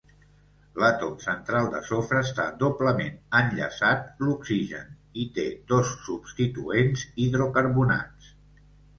L'àtom 0.83 1.09
central 1.23 1.65
de 1.73 1.81
sofre 1.89 2.21
està 2.27 2.45
doblement 2.63 3.19
enllaçat 3.39 4.23
l'oxigen 4.27 4.87
i 5.25 5.25
té 5.35 5.45
dos 5.73 5.91
substituents 6.07 7.05
hidrocarbonats. 7.27 8.31